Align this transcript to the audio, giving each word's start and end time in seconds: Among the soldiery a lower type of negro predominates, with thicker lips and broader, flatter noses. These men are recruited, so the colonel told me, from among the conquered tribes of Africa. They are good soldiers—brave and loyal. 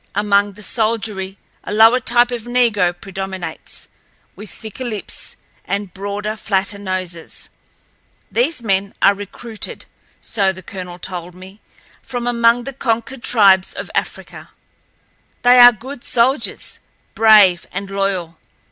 Among 0.15 0.53
the 0.53 0.63
soldiery 0.63 1.37
a 1.63 1.71
lower 1.71 1.99
type 1.99 2.31
of 2.31 2.41
negro 2.45 2.91
predominates, 2.99 3.87
with 4.35 4.49
thicker 4.49 4.83
lips 4.83 5.35
and 5.63 5.93
broader, 5.93 6.35
flatter 6.35 6.79
noses. 6.79 7.51
These 8.31 8.63
men 8.63 8.95
are 9.03 9.13
recruited, 9.13 9.85
so 10.19 10.51
the 10.51 10.63
colonel 10.63 10.97
told 10.97 11.35
me, 11.35 11.61
from 12.01 12.25
among 12.25 12.63
the 12.63 12.73
conquered 12.73 13.21
tribes 13.21 13.73
of 13.75 13.91
Africa. 13.93 14.49
They 15.43 15.59
are 15.59 15.71
good 15.71 16.03
soldiers—brave 16.03 17.67
and 17.71 17.87
loyal. 17.91 18.39